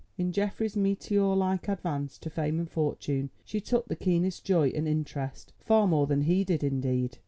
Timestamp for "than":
6.07-6.21